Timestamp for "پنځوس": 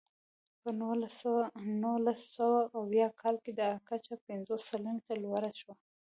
4.27-4.61